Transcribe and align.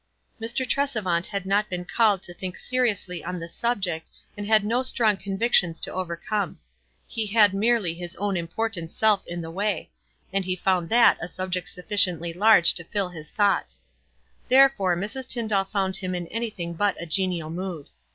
Mr. 0.41 0.67
Tresevant 0.67 1.27
had 1.27 1.45
not 1.45 1.69
been 1.69 1.85
called 1.85 2.23
to 2.23 2.33
think 2.33 2.55
46 2.55 2.57
WISE 2.57 2.71
AND 2.71 2.79
OTHERWISE. 2.79 2.97
seriously 2.97 3.23
on 3.23 3.39
this 3.39 3.53
subject, 3.53 4.11
and 4.35 4.47
had 4.47 4.63
no 4.65 4.81
strong 4.81 5.15
con 5.15 5.37
victions 5.37 5.79
to 5.79 5.93
overcome; 5.93 6.57
he 7.07 7.27
had 7.27 7.53
merely 7.53 7.93
his 7.93 8.15
own 8.15 8.35
important 8.35 8.91
self 8.91 9.23
in 9.27 9.41
the 9.41 9.51
way, 9.51 9.91
and 10.33 10.43
he 10.43 10.55
found 10.55 10.89
that 10.89 11.19
a 11.21 11.27
subject 11.27 11.69
sufficiently 11.69 12.33
large 12.33 12.73
to 12.73 12.83
fill 12.85 13.09
his 13.09 13.29
thoughts. 13.29 13.83
Therefore 14.49 14.97
Mrs. 14.97 15.27
Tyndall 15.27 15.65
found 15.65 15.97
him 15.97 16.15
in 16.15 16.25
anything 16.29 16.73
but 16.73 16.99
a 16.99 17.05
genial 17.05 17.51
mood. 17.51 17.89